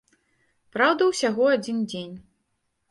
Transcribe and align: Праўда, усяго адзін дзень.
Праўда, 0.77 1.01
усяго 1.11 1.43
адзін 1.59 1.77
дзень. 1.93 2.15